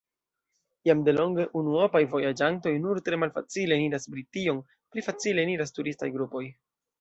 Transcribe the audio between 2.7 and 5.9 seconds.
nur tre malfacile eniras Brition: pli facile eniras